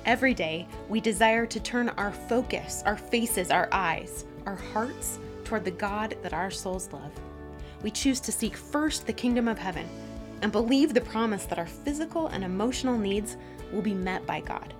Every 0.04 0.34
day, 0.34 0.68
we 0.88 1.00
desire 1.00 1.46
to 1.46 1.58
turn 1.58 1.88
our 1.90 2.12
focus, 2.12 2.84
our 2.86 2.96
faces, 2.96 3.50
our 3.50 3.68
eyes, 3.72 4.24
our 4.46 4.56
hearts 4.56 5.18
toward 5.44 5.64
the 5.64 5.70
God 5.70 6.16
that 6.22 6.32
our 6.32 6.50
souls 6.50 6.88
love. 6.92 7.12
We 7.82 7.90
choose 7.90 8.20
to 8.20 8.32
seek 8.32 8.56
first 8.56 9.06
the 9.06 9.12
kingdom 9.12 9.48
of 9.48 9.58
heaven 9.58 9.88
and 10.42 10.52
believe 10.52 10.94
the 10.94 11.00
promise 11.00 11.46
that 11.46 11.58
our 11.58 11.66
physical 11.66 12.28
and 12.28 12.44
emotional 12.44 12.98
needs 12.98 13.36
will 13.72 13.82
be 13.82 13.94
met 13.94 14.26
by 14.26 14.40
God. 14.40 14.74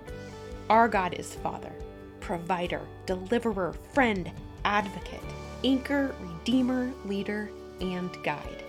Our 0.69 0.87
God 0.87 1.15
is 1.15 1.35
Father, 1.35 1.73
provider, 2.19 2.81
deliverer, 3.05 3.73
friend, 3.93 4.31
advocate, 4.65 5.19
anchor, 5.63 6.15
redeemer, 6.21 6.91
leader, 7.05 7.51
and 7.81 8.09
guide. 8.23 8.63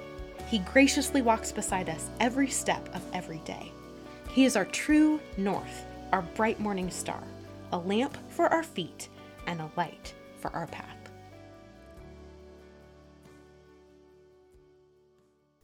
He 0.49 0.59
graciously 0.59 1.23
walks 1.23 1.53
beside 1.53 1.89
us 1.89 2.11
every 2.21 2.49
step 2.49 2.95
of 2.95 3.03
every 3.15 3.39
day. 3.39 3.73
He 4.31 4.45
is 4.45 4.57
our 4.57 4.65
true 4.65 5.21
north, 5.37 5.85
our 6.13 6.23
bright 6.23 6.59
morning 6.59 6.91
star, 6.91 7.23
a 7.73 7.79
lamp 7.79 8.17
for 8.29 8.49
our 8.49 8.63
feet, 8.63 9.09
and 9.47 9.61
a 9.61 9.71
light 9.77 10.15
for 10.41 10.51
our 10.51 10.67
path. 10.67 10.82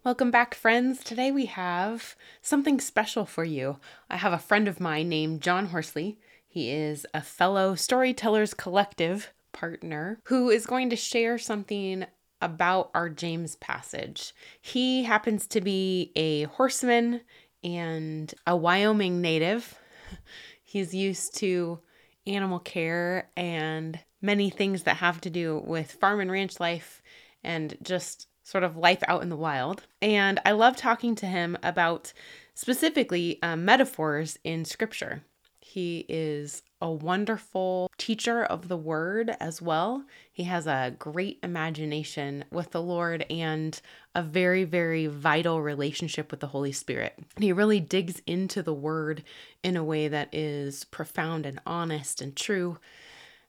Welcome 0.09 0.31
back, 0.31 0.55
friends. 0.55 1.05
Today 1.05 1.31
we 1.31 1.45
have 1.45 2.17
something 2.41 2.81
special 2.81 3.27
for 3.27 3.45
you. 3.45 3.77
I 4.09 4.17
have 4.17 4.33
a 4.33 4.39
friend 4.39 4.67
of 4.67 4.81
mine 4.81 5.11
named 5.11 5.43
John 5.43 5.67
Horsley. 5.67 6.17
He 6.49 6.71
is 6.71 7.07
a 7.13 7.21
fellow 7.21 7.75
Storytellers 7.75 8.55
Collective 8.55 9.35
partner 9.53 10.19
who 10.25 10.49
is 10.49 10.65
going 10.65 10.89
to 10.89 10.97
share 10.97 11.37
something 11.37 12.07
about 12.41 12.91
our 12.95 13.11
James 13.11 13.57
passage. 13.57 14.33
He 14.63 15.05
happens 15.05 15.47
to 15.49 15.61
be 15.61 16.11
a 16.17 16.45
horseman 16.45 17.21
and 17.63 18.33
a 18.47 18.57
Wyoming 18.57 19.21
native. 19.21 19.79
He's 20.65 20.95
used 20.95 21.37
to 21.41 21.81
animal 22.27 22.61
care 22.61 23.29
and 23.37 24.01
many 24.23 24.49
things 24.49 24.85
that 24.85 24.97
have 24.97 25.21
to 25.21 25.29
do 25.29 25.63
with 25.67 25.93
farm 25.93 26.21
and 26.21 26.33
ranch 26.33 26.61
life 26.61 27.03
and 27.45 27.77
just 27.83 28.27
sort 28.49 28.65
of 28.65 28.79
life 28.79 29.03
out 29.07 29.23
in 29.23 29.29
the 29.29 29.37
wild. 29.37 29.83
And 30.01 30.41
I 30.47 30.53
love 30.53 30.75
talking 30.75 31.15
to 31.17 31.27
him 31.27 31.59
about 31.63 32.15
specifically 32.55 33.39
uh, 33.43 33.57
metaphors 33.57 34.39
in 34.43 34.65
scripture. 34.65 35.23
He 35.61 36.07
is 36.09 36.63
a 36.81 36.91
wonderful 36.91 37.91
teacher 37.99 38.43
of 38.43 38.69
the 38.69 38.77
word 38.77 39.37
as 39.39 39.61
well. 39.61 40.03
He 40.33 40.45
has 40.45 40.67
a 40.67 40.95
great 40.99 41.39
imagination 41.43 42.47
with 42.51 42.71
the 42.71 42.81
Lord 42.81 43.27
and 43.29 43.79
a 44.15 44.23
very, 44.23 44.65
very 44.65 45.09
vital 45.09 45.61
relationship 45.61 46.31
with 46.31 46.41
the 46.41 46.47
Holy 46.47 46.73
Spirit. 46.73 47.19
He 47.37 47.53
really 47.53 47.81
digs 47.81 48.23
into 48.27 48.63
the 48.63 48.73
word 48.73 49.25
in 49.63 49.77
a 49.77 49.85
way 49.85 50.09
that 50.09 50.35
is 50.35 50.85
profound 50.85 51.45
and 51.45 51.61
honest 51.67 52.23
and 52.23 52.35
true. 52.35 52.79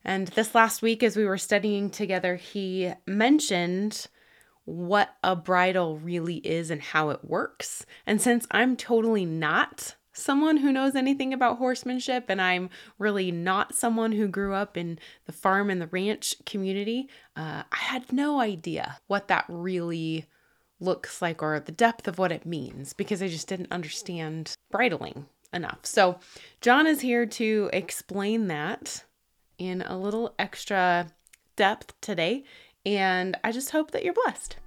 And 0.04 0.28
this 0.28 0.54
last 0.54 0.81
week, 0.81 1.04
as 1.04 1.16
we 1.16 1.26
were 1.26 1.38
studying 1.38 1.90
together, 1.90 2.36
he 2.36 2.92
mentioned 3.08 4.08
what 4.69 5.16
a 5.24 5.35
bridle 5.35 5.97
really 5.97 6.38
is 6.38 6.69
and 6.69 6.81
how 6.81 7.09
it 7.09 7.25
works. 7.25 7.85
And 8.06 8.22
since 8.22 8.46
I'm 8.52 8.78
totally 8.78 9.25
not 9.25 9.96
someone 10.13 10.57
who 10.57 10.72
knows 10.72 10.96
anything 10.96 11.34
about 11.34 11.57
horsemanship 11.57 12.25
and 12.30 12.41
I'm 12.41 12.69
really 13.00 13.31
not 13.31 13.74
someone 13.74 14.12
who 14.12 14.28
grew 14.28 14.53
up 14.53 14.78
in 14.78 15.00
the 15.25 15.31
farm 15.31 15.69
and 15.69 15.81
the 15.81 15.88
ranch 15.88 16.35
community, 16.46 17.09
uh, 17.35 17.63
I 17.72 17.78
had 17.78 18.13
no 18.13 18.40
idea 18.40 19.00
what 19.07 19.28
that 19.30 19.46
really 19.47 20.28
looks 20.80 21.22
like 21.22 21.41
or 21.41 21.59
the 21.59 21.72
depth 21.72 22.07
of 22.07 22.19
what 22.19 22.31
it 22.31 22.46
means 22.46 22.94
because 22.94 23.24
I 23.24 23.28
just 23.28 23.47
didn't 23.47 23.72
understand 23.72 24.56
bridling 24.72 25.25
enough. 25.51 25.80
So, 25.84 26.19
John 26.62 26.86
is 26.86 27.01
here 27.01 27.25
to 27.25 27.69
explain 27.74 28.47
that 28.47 29.03
in 29.57 29.81
a 29.81 29.97
little 29.97 30.36
extra 30.38 31.07
depth 31.56 32.00
today 32.00 32.46
and 32.98 33.38
I 33.44 33.52
just 33.52 33.72
hope 33.72 33.92
that 33.92 34.04
you're 34.04 34.14
blessed. 34.14 34.58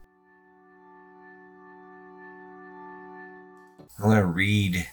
I'm 3.99 4.05
going 4.05 4.17
to 4.17 4.27
read 4.27 4.89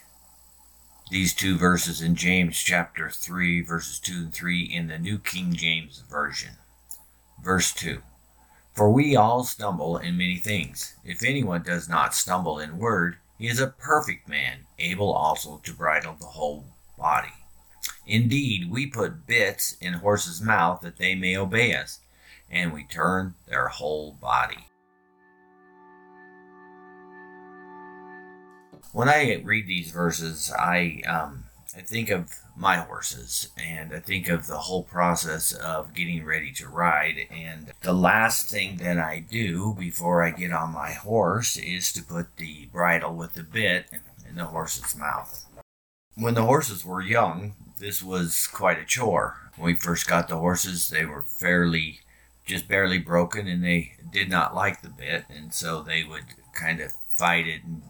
these 1.10 1.34
two 1.34 1.58
verses 1.58 2.02
in 2.02 2.16
James 2.16 2.58
chapter 2.60 3.10
3, 3.10 3.62
verses 3.62 4.00
2 4.00 4.14
and 4.14 4.34
3 4.34 4.64
in 4.64 4.88
the 4.88 5.00
New 5.00 5.18
King 5.18 5.54
James 5.54 6.04
Version. 6.10 6.52
Verse 7.44 7.74
2 7.74 8.02
For 8.74 8.92
we 8.92 9.16
all 9.16 9.44
stumble 9.44 9.98
in 9.98 10.18
many 10.18 10.38
things. 10.38 10.96
If 11.04 11.24
anyone 11.24 11.64
does 11.64 11.90
not 11.90 12.14
stumble 12.14 12.60
in 12.60 12.78
word, 12.78 13.18
he 13.38 13.48
is 13.48 13.60
a 13.60 13.68
perfect 13.68 14.28
man, 14.28 14.60
able 14.78 15.12
also 15.14 15.62
to 15.64 15.74
bridle 15.74 16.16
the 16.20 16.26
whole 16.26 16.66
body. 16.98 17.34
Indeed, 18.06 18.70
we 18.70 18.86
put 18.86 19.26
bits 19.26 19.78
in 19.80 19.94
horses' 19.94 20.42
mouth 20.42 20.82
that 20.82 20.98
they 20.98 21.16
may 21.16 21.38
obey 21.38 21.74
us 21.74 22.00
and 22.52 22.74
we 22.74 22.84
turn 22.84 23.36
their 23.48 23.68
whole 23.68 24.14
body. 24.14 24.66
When 28.92 29.08
I 29.08 29.42
read 29.44 29.68
these 29.68 29.92
verses, 29.92 30.52
I 30.58 31.02
um, 31.08 31.44
I 31.78 31.82
think 31.82 32.10
of 32.10 32.34
my 32.58 32.78
horses 32.78 33.50
and 33.56 33.94
I 33.94 34.00
think 34.00 34.28
of 34.28 34.48
the 34.48 34.58
whole 34.58 34.84
process 34.84 35.52
of 35.52 35.94
getting 35.94 36.26
ready 36.26 36.52
to 36.54 36.68
ride. 36.68 37.28
And 37.30 37.72
the 37.82 37.94
last 37.94 38.50
thing 38.50 38.78
that 38.78 38.98
I 38.98 39.20
do 39.20 39.76
before 39.78 40.24
I 40.24 40.32
get 40.32 40.52
on 40.52 40.74
my 40.74 40.94
horse 40.94 41.56
is 41.58 41.94
to 41.94 42.04
put 42.04 42.38
the 42.38 42.66
bridle 42.74 43.14
with 43.14 43.34
the 43.34 43.44
bit 43.44 43.86
in 44.28 44.36
the 44.36 44.46
horse's 44.46 44.96
mouth. 44.96 45.46
When 46.16 46.34
the 46.34 46.46
horses 46.46 46.84
were 46.84 47.02
young, 47.02 47.54
this 47.78 48.02
was 48.02 48.48
quite 48.48 48.80
a 48.80 48.86
chore. 48.86 49.38
When 49.56 49.68
we 49.68 49.76
first 49.76 50.08
got 50.08 50.28
the 50.28 50.38
horses, 50.38 50.90
they 50.90 51.06
were 51.06 51.22
fairly 51.22 52.00
just 52.50 52.68
barely 52.68 52.98
broken 52.98 53.48
and 53.48 53.64
they 53.64 53.94
did 54.12 54.28
not 54.28 54.56
like 54.56 54.82
the 54.82 54.90
bit 54.90 55.24
and 55.30 55.54
so 55.54 55.82
they 55.82 56.04
would 56.04 56.24
kind 56.54 56.82
of 56.82 56.92
fight 57.16 57.48
it 57.48 57.64
and 57.64 57.84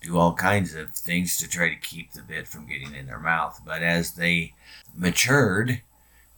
do 0.00 0.16
all 0.16 0.32
kinds 0.32 0.74
of 0.74 0.90
things 0.92 1.36
to 1.36 1.48
try 1.48 1.68
to 1.68 1.76
keep 1.76 2.12
the 2.12 2.22
bit 2.22 2.48
from 2.48 2.66
getting 2.66 2.94
in 2.94 3.06
their 3.06 3.18
mouth. 3.18 3.60
But 3.64 3.82
as 3.82 4.12
they 4.12 4.54
matured 4.94 5.82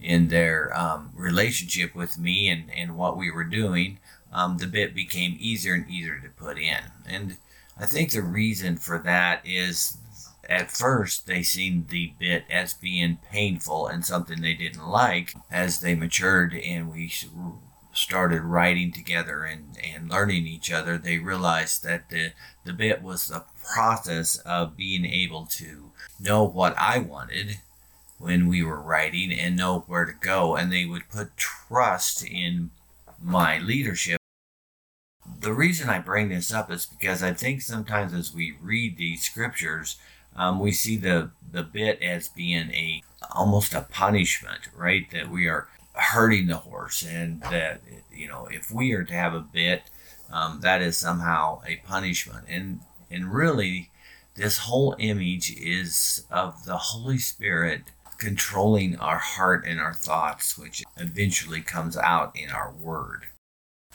in 0.01 0.29
their 0.29 0.77
um, 0.77 1.11
relationship 1.15 1.95
with 1.95 2.19
me 2.19 2.49
and, 2.49 2.65
and 2.75 2.97
what 2.97 3.17
we 3.17 3.31
were 3.31 3.45
doing 3.45 3.99
um, 4.33 4.59
the 4.59 4.67
bit 4.67 4.95
became 4.95 5.37
easier 5.39 5.75
and 5.75 5.89
easier 5.89 6.19
to 6.19 6.29
put 6.31 6.59
in. 6.59 6.79
And 7.09 7.37
i 7.81 7.87
think 7.87 8.11
the 8.11 8.23
reason 8.23 8.77
for 8.77 8.99
that 8.99 9.41
is 9.45 9.99
at 10.49 10.71
first 10.71 11.27
they 11.27 11.43
seen 11.43 11.87
the 11.89 12.13
bit 12.19 12.45
as 12.51 12.75
being 12.75 13.19
painful 13.31 13.87
and 13.87 14.05
something 14.05 14.41
they 14.41 14.55
didn't 14.55 14.89
like. 14.89 15.35
As 15.51 15.81
they 15.81 15.95
matured 15.95 16.55
and 16.55 16.93
we 16.93 17.13
started 17.99 18.43
riding 18.43 18.93
together 18.93 19.45
and, 19.45 19.79
and 19.83 20.11
learning 20.11 20.47
each 20.47 20.73
other, 20.73 20.99
they 20.99 21.19
realized 21.19 21.83
that 21.85 22.09
the, 22.11 22.33
the 22.65 22.73
bit 22.73 23.03
was 23.03 23.29
the 23.29 23.45
process 23.75 24.37
of 24.39 24.77
being 24.77 25.05
able 25.05 25.47
to 25.47 25.93
know 26.21 26.45
what 26.45 26.77
I 26.79 26.99
wanted 26.99 27.61
when 28.19 28.49
we 28.49 28.63
were 28.63 28.81
riding 28.81 29.33
and 29.33 29.57
know 29.57 29.81
where 29.87 30.05
to 30.05 30.13
go. 30.13 30.57
And 30.57 30.73
they 30.73 30.85
would 30.85 31.09
put 31.09 31.37
trust 31.37 32.25
in 32.25 32.71
my 33.21 33.59
leadership 33.59 34.19
the 35.41 35.53
reason 35.53 35.89
I 35.89 35.99
bring 35.99 36.29
this 36.29 36.53
up 36.53 36.71
is 36.71 36.87
because 36.87 37.23
I 37.23 37.33
think 37.33 37.63
sometimes 37.63 38.13
as 38.13 38.35
we 38.35 38.57
read 38.61 38.97
these 38.97 39.23
scriptures, 39.23 39.97
um, 40.37 40.61
we 40.61 40.73
see 40.73 40.97
the 40.97 41.31
the 41.51 41.63
bit 41.63 42.01
as 42.03 42.29
being 42.29 42.71
a 42.71 43.03
almost 43.33 43.75
a 43.75 43.83
punishment, 43.83 44.69
right? 44.77 45.11
That 45.11 45.31
we 45.31 45.47
are 45.47 45.69
hurting 45.99 46.47
the 46.47 46.57
horse, 46.57 47.03
and 47.03 47.43
that 47.43 47.81
you 48.13 48.29
know 48.29 48.49
if 48.51 48.71
we 48.71 48.93
are 48.93 49.05
to 49.05 49.15
have 49.15 49.35
a 49.35 49.41
bit, 49.41 49.83
um, 50.31 50.61
that 50.61 50.83
is 50.83 50.97
somehow 50.97 51.61
a 51.67 51.77
punishment, 51.87 52.47
and 52.49 52.81
and 53.11 53.33
really, 53.33 53.91
this 54.35 54.59
whole 54.59 54.95
image 54.99 55.53
is 55.57 56.25
of 56.31 56.65
the 56.65 56.77
Holy 56.77 57.19
Spirit 57.19 57.83
controlling 58.19 58.97
our 58.97 59.19
heart 59.19 59.65
and 59.67 59.81
our 59.81 59.95
thoughts, 59.95 60.59
which 60.59 60.83
eventually 60.97 61.61
comes 61.61 61.97
out 61.97 62.37
in 62.37 62.51
our 62.51 62.73
word. 62.73 63.27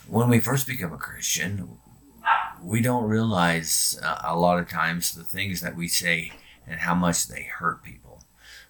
When 0.08 0.30
we 0.30 0.40
first 0.40 0.66
become 0.66 0.94
a 0.94 0.98
Christian, 0.98 1.78
we 2.62 2.82
don't 2.82 3.10
realize 3.10 4.00
uh, 4.02 4.22
a 4.24 4.38
lot 4.38 4.60
of 4.60 4.70
times 4.70 5.14
the 5.14 5.24
things 5.24 5.62
that 5.62 5.76
we 5.76 5.88
say 5.88 6.32
and 6.66 6.80
how 6.80 6.96
much 6.96 7.28
they 7.28 7.44
hurt 7.44 7.84
people. 7.84 8.24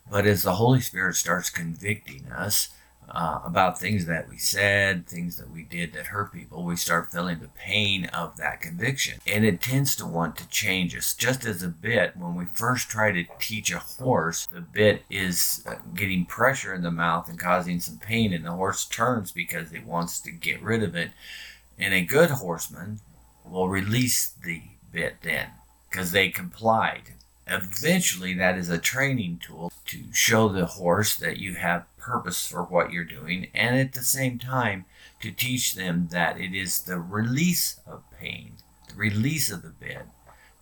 But 0.09 0.25
as 0.25 0.43
the 0.43 0.55
Holy 0.55 0.81
Spirit 0.81 1.15
starts 1.15 1.49
convicting 1.49 2.27
us, 2.27 2.69
uh, 3.09 3.39
about 3.43 3.79
things 3.79 4.05
that 4.05 4.29
we 4.29 4.37
said, 4.37 5.07
things 5.07 5.37
that 5.37 5.51
we 5.51 5.63
did 5.63 5.93
that 5.93 6.07
hurt 6.07 6.33
people, 6.33 6.63
we 6.63 6.75
start 6.75 7.11
feeling 7.11 7.39
the 7.39 7.49
pain 7.49 8.05
of 8.05 8.37
that 8.37 8.61
conviction. 8.61 9.19
And 9.27 9.45
it 9.45 9.61
tends 9.61 9.95
to 9.97 10.05
want 10.05 10.35
to 10.37 10.47
change 10.49 10.95
us. 10.95 11.13
Just 11.13 11.45
as 11.45 11.63
a 11.63 11.67
bit, 11.67 12.17
when 12.17 12.35
we 12.35 12.45
first 12.45 12.89
try 12.89 13.11
to 13.11 13.25
teach 13.39 13.71
a 13.71 13.79
horse, 13.79 14.47
the 14.47 14.61
bit 14.61 15.03
is 15.09 15.63
uh, 15.67 15.75
getting 15.93 16.25
pressure 16.25 16.73
in 16.73 16.83
the 16.83 16.91
mouth 16.91 17.29
and 17.29 17.39
causing 17.39 17.79
some 17.79 17.97
pain, 17.97 18.33
and 18.33 18.45
the 18.45 18.51
horse 18.51 18.85
turns 18.85 19.31
because 19.31 19.71
it 19.71 19.85
wants 19.85 20.19
to 20.21 20.31
get 20.31 20.61
rid 20.61 20.83
of 20.83 20.95
it. 20.95 21.11
And 21.77 21.93
a 21.93 22.01
good 22.01 22.29
horseman 22.29 22.99
will 23.45 23.69
release 23.69 24.29
the 24.29 24.61
bit 24.91 25.17
then 25.21 25.49
because 25.89 26.11
they 26.11 26.29
complied 26.29 27.13
eventually 27.47 28.33
that 28.33 28.57
is 28.57 28.69
a 28.69 28.77
training 28.77 29.39
tool 29.45 29.71
to 29.85 30.03
show 30.13 30.49
the 30.49 30.65
horse 30.65 31.15
that 31.15 31.37
you 31.37 31.55
have 31.55 31.85
purpose 31.97 32.47
for 32.47 32.63
what 32.63 32.91
you're 32.91 33.03
doing 33.03 33.47
and 33.53 33.77
at 33.77 33.93
the 33.93 34.03
same 34.03 34.39
time 34.39 34.85
to 35.21 35.31
teach 35.31 35.73
them 35.73 36.07
that 36.11 36.39
it 36.39 36.53
is 36.53 36.81
the 36.81 36.99
release 36.99 37.79
of 37.85 38.03
pain 38.19 38.53
the 38.87 38.95
release 38.95 39.51
of 39.51 39.61
the 39.61 39.69
bit 39.69 40.05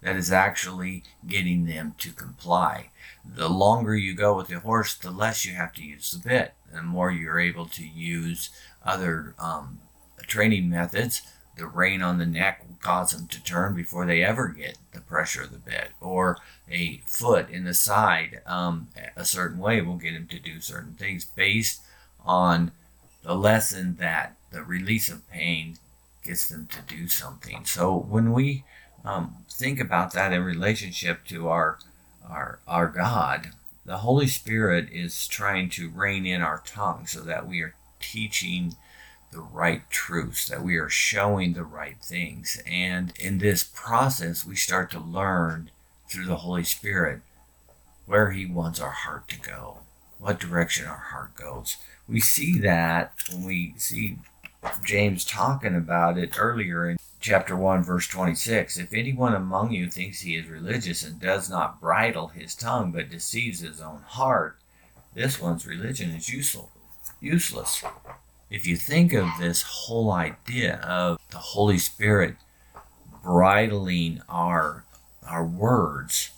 that 0.02 0.16
is 0.16 0.32
actually 0.32 1.04
getting 1.28 1.66
them 1.66 1.94
to 2.00 2.12
comply. 2.12 2.90
The 3.24 3.50
longer 3.50 3.96
you 3.96 4.16
go 4.16 4.36
with 4.36 4.48
the 4.48 4.60
horse 4.60 4.96
the 4.96 5.12
less 5.12 5.46
you 5.46 5.54
have 5.54 5.74
to 5.74 5.84
use 5.84 6.12
the 6.12 6.28
bit 6.28 6.54
the 6.74 6.82
more 6.82 7.12
you're 7.12 7.40
able 7.40 7.66
to 7.68 7.86
use 7.86 8.50
other 8.84 9.36
um, 9.38 9.80
training 10.28 10.70
methods 10.70 11.22
the 11.58 11.66
rein 11.66 12.02
on 12.02 12.18
the 12.18 12.26
neck 12.26 12.66
will 12.68 12.78
cause 12.82 13.12
them 13.12 13.28
to 13.28 13.44
turn 13.44 13.76
before 13.76 14.06
they 14.06 14.24
ever 14.24 14.48
get 14.48 14.78
the 14.94 15.02
pressure 15.02 15.44
of 15.44 15.52
the 15.52 15.58
bit, 15.58 15.92
or 16.00 16.38
a 16.70 17.02
foot 17.06 17.50
in 17.50 17.66
the 17.66 17.74
side 17.74 18.42
um, 18.46 18.88
a 19.16 19.26
certain 19.26 19.60
way 19.60 19.82
will 19.82 19.98
get 19.98 20.14
them 20.14 20.28
to 20.28 20.40
do 20.40 20.60
certain 20.60 20.94
things 20.94 21.26
based 21.26 21.82
on 22.26 22.72
the 23.24 23.36
lesson 23.36 23.98
that 24.00 24.36
the 24.52 24.64
release 24.64 25.10
of 25.10 25.30
pain 25.30 25.78
gets 26.24 26.50
them 26.50 26.68
to 26.68 26.82
do 26.82 27.08
something. 27.08 27.66
So 27.66 27.96
when 27.96 28.32
we 28.32 28.64
um, 29.04 29.38
think 29.50 29.80
about 29.80 30.14
that 30.14 30.34
in 30.34 30.44
relationship 30.44 31.26
to 31.28 31.48
our 31.50 31.80
our 32.30 32.60
our 32.68 32.88
God, 32.88 33.52
the 33.86 33.98
Holy 33.98 34.28
Spirit 34.28 34.90
is 34.92 35.28
trying 35.28 35.70
to 35.72 35.90
rein 35.90 36.26
in 36.26 36.42
our 36.42 36.62
tongue 36.66 37.08
so 37.08 37.22
that 37.22 37.48
we 37.48 37.62
are 37.62 37.76
teaching 38.00 38.76
the 39.32 39.42
right 39.42 39.90
truths, 39.90 40.48
that 40.50 40.64
we 40.64 40.78
are 40.78 40.90
showing 40.90 41.54
the 41.54 41.64
right 41.64 41.98
things. 42.02 42.62
And 42.68 43.14
in 43.20 43.38
this 43.38 43.64
process, 43.64 44.46
we 44.46 44.56
start 44.56 44.92
to 44.92 45.00
learn 45.00 45.72
through 46.10 46.26
the 46.26 46.38
Holy 46.38 46.64
Spirit 46.64 47.22
where 48.06 48.32
He 48.32 48.46
wants 48.46 48.80
our 48.80 48.92
heart 48.92 49.28
to 49.30 49.40
go, 49.40 49.80
what 50.20 50.40
direction 50.40 50.86
our 50.86 51.06
heart 51.12 51.36
goes. 51.36 51.78
We 52.08 52.20
see 52.20 52.60
that 52.60 53.14
when 53.32 53.46
we 53.46 53.74
see 53.78 54.18
James 54.84 55.24
talking 55.24 55.76
about 55.76 56.18
it 56.18 56.38
earlier 56.38 56.90
in 56.90 56.98
chapter 57.22 57.56
1, 57.56 57.84
verse 57.84 58.08
26. 58.08 58.78
If 58.78 58.94
anyone 58.94 59.34
among 59.34 59.72
you 59.72 59.90
thinks 59.90 60.22
he 60.22 60.36
is 60.36 60.48
religious 60.48 61.04
and 61.04 61.20
does 61.20 61.50
not 61.50 61.80
bridle 61.80 62.28
his 62.28 62.56
tongue 62.56 62.92
but 62.92 63.10
deceives 63.10 63.60
his 63.60 63.80
own 63.80 64.02
heart, 64.06 64.58
this 65.14 65.40
one's 65.40 65.66
religion 65.66 66.12
is 66.12 66.30
useful, 66.30 66.72
useless 67.20 67.84
if 68.52 68.68
you 68.68 68.76
think 68.76 69.14
of 69.14 69.28
this 69.40 69.64
whole 69.64 70.12
idea 70.12 70.76
of 70.84 71.18
the 71.32 71.38
Holy 71.38 71.78
Spirit 71.78 72.36
bridling 73.24 74.22
our 74.28 74.84
our 75.26 75.46
words 75.46 76.32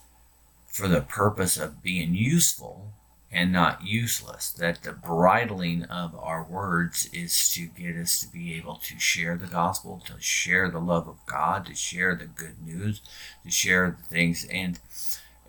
for 0.67 0.87
the 0.87 1.01
purpose 1.01 1.57
of 1.57 1.81
being 1.81 2.13
useful 2.13 2.93
and 3.31 3.51
not 3.51 3.83
useless. 3.83 4.51
That 4.51 4.83
the 4.83 4.91
bridling 4.91 5.83
of 5.85 6.15
our 6.15 6.43
words 6.43 7.09
is 7.11 7.51
to 7.53 7.65
get 7.65 7.95
us 7.95 8.21
to 8.21 8.27
be 8.27 8.53
able 8.55 8.75
to 8.75 8.99
share 8.99 9.35
the 9.35 9.47
gospel, 9.47 10.03
to 10.05 10.21
share 10.21 10.69
the 10.69 10.79
love 10.79 11.07
of 11.07 11.25
God, 11.25 11.65
to 11.65 11.73
share 11.73 12.15
the 12.15 12.25
good 12.25 12.61
news, 12.63 13.01
to 13.43 13.49
share 13.49 13.97
the 13.97 14.03
things. 14.03 14.45
And 14.45 14.79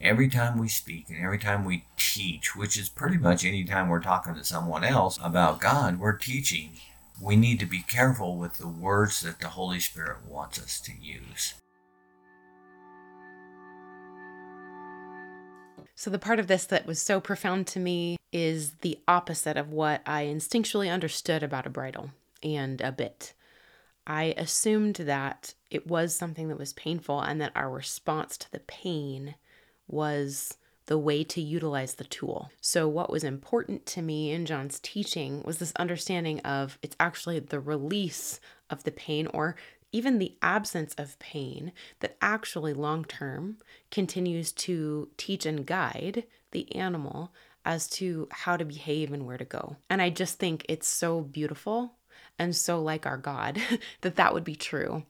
every 0.00 0.28
time 0.28 0.58
we 0.58 0.68
speak 0.68 1.08
and 1.08 1.18
every 1.18 1.38
time 1.38 1.64
we 1.64 1.84
teach, 1.96 2.54
which 2.54 2.78
is 2.78 2.88
pretty 2.88 3.18
much 3.18 3.44
any 3.44 3.64
time 3.64 3.88
we're 3.88 4.00
talking 4.00 4.34
to 4.34 4.44
someone 4.44 4.84
else 4.84 5.18
about 5.22 5.60
God, 5.60 5.98
we're 5.98 6.16
teaching. 6.16 6.72
We 7.20 7.36
need 7.36 7.60
to 7.60 7.66
be 7.66 7.82
careful 7.82 8.36
with 8.36 8.58
the 8.58 8.68
words 8.68 9.20
that 9.20 9.40
the 9.40 9.48
Holy 9.48 9.80
Spirit 9.80 10.26
wants 10.28 10.58
us 10.58 10.80
to 10.80 10.92
use. 10.92 11.54
So, 15.96 16.10
the 16.10 16.18
part 16.18 16.40
of 16.40 16.48
this 16.48 16.66
that 16.66 16.86
was 16.86 17.00
so 17.00 17.20
profound 17.20 17.68
to 17.68 17.80
me 17.80 18.16
is 18.32 18.72
the 18.80 18.98
opposite 19.06 19.56
of 19.56 19.72
what 19.72 20.02
I 20.04 20.24
instinctually 20.24 20.92
understood 20.92 21.42
about 21.42 21.66
a 21.66 21.70
bridle 21.70 22.10
and 22.42 22.80
a 22.80 22.90
bit. 22.90 23.32
I 24.06 24.34
assumed 24.36 24.96
that 24.96 25.54
it 25.70 25.86
was 25.86 26.14
something 26.14 26.48
that 26.48 26.58
was 26.58 26.72
painful 26.72 27.20
and 27.20 27.40
that 27.40 27.52
our 27.54 27.70
response 27.70 28.36
to 28.38 28.50
the 28.50 28.60
pain 28.60 29.36
was 29.86 30.56
the 30.86 30.98
way 30.98 31.24
to 31.24 31.40
utilize 31.40 31.94
the 31.94 32.04
tool. 32.04 32.50
So, 32.60 32.86
what 32.86 33.10
was 33.10 33.24
important 33.24 33.86
to 33.86 34.02
me 34.02 34.32
in 34.32 34.46
John's 34.46 34.80
teaching 34.80 35.42
was 35.44 35.58
this 35.58 35.72
understanding 35.76 36.40
of 36.40 36.78
it's 36.82 36.96
actually 37.00 37.38
the 37.38 37.60
release 37.60 38.40
of 38.68 38.84
the 38.84 38.90
pain 38.90 39.26
or 39.28 39.56
even 39.92 40.18
the 40.18 40.36
absence 40.42 40.92
of 40.94 41.18
pain 41.18 41.72
that 42.00 42.16
actually 42.20 42.74
long 42.74 43.04
term 43.04 43.58
continues 43.90 44.52
to 44.52 45.08
teach 45.16 45.46
and 45.46 45.64
guide 45.64 46.24
the 46.50 46.74
animal 46.74 47.32
as 47.64 47.88
to 47.88 48.28
how 48.30 48.56
to 48.56 48.64
behave 48.64 49.12
and 49.12 49.24
where 49.26 49.38
to 49.38 49.44
go. 49.44 49.76
And 49.88 50.02
I 50.02 50.10
just 50.10 50.38
think 50.38 50.66
it's 50.68 50.88
so 50.88 51.20
beautiful 51.20 51.94
and 52.38 52.54
so 52.54 52.82
like 52.82 53.06
our 53.06 53.16
God 53.16 53.60
that 54.02 54.16
that 54.16 54.34
would 54.34 54.44
be 54.44 54.56
true. 54.56 55.04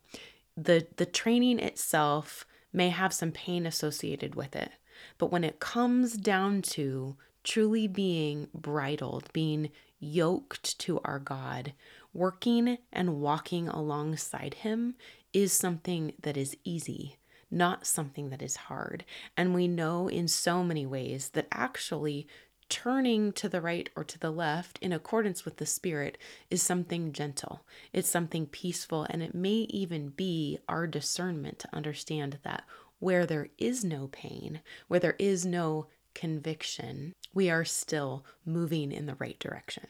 The 0.56 0.86
the 0.96 1.06
training 1.06 1.58
itself 1.58 2.46
may 2.74 2.90
have 2.90 3.12
some 3.12 3.32
pain 3.32 3.64
associated 3.64 4.34
with 4.34 4.54
it. 4.56 4.72
But 5.18 5.30
when 5.30 5.44
it 5.44 5.60
comes 5.60 6.14
down 6.14 6.62
to 6.62 7.16
truly 7.42 7.86
being 7.86 8.48
bridled, 8.54 9.30
being 9.32 9.70
yoked 10.00 10.78
to 10.80 11.00
our 11.04 11.18
God, 11.18 11.72
working 12.12 12.78
and 12.92 13.20
walking 13.20 13.68
alongside 13.68 14.54
Him 14.54 14.94
is 15.32 15.52
something 15.52 16.14
that 16.22 16.36
is 16.36 16.56
easy, 16.64 17.16
not 17.50 17.86
something 17.86 18.30
that 18.30 18.42
is 18.42 18.56
hard. 18.56 19.04
And 19.36 19.54
we 19.54 19.68
know 19.68 20.08
in 20.08 20.28
so 20.28 20.62
many 20.64 20.86
ways 20.86 21.30
that 21.30 21.48
actually 21.52 22.26
turning 22.68 23.32
to 23.32 23.48
the 23.48 23.60
right 23.60 23.90
or 23.94 24.04
to 24.04 24.18
the 24.18 24.30
left 24.30 24.78
in 24.80 24.92
accordance 24.92 25.44
with 25.44 25.58
the 25.58 25.66
Spirit 25.66 26.16
is 26.50 26.62
something 26.62 27.12
gentle. 27.12 27.60
It's 27.92 28.08
something 28.08 28.46
peaceful, 28.46 29.06
and 29.10 29.22
it 29.22 29.34
may 29.34 29.66
even 29.70 30.08
be 30.08 30.58
our 30.68 30.86
discernment 30.86 31.58
to 31.60 31.76
understand 31.76 32.38
that 32.42 32.64
where 32.98 33.26
there 33.26 33.48
is 33.58 33.84
no 33.84 34.08
pain, 34.08 34.60
where 34.88 35.00
there 35.00 35.16
is 35.18 35.44
no 35.44 35.88
conviction, 36.14 37.14
we 37.34 37.50
are 37.50 37.64
still 37.64 38.24
moving 38.46 38.92
in 38.92 39.04
the 39.04 39.16
right 39.16 39.38
direction. 39.38 39.88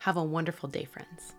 Have 0.00 0.16
a 0.16 0.24
wonderful 0.24 0.68
day, 0.68 0.84
friends. 0.84 1.35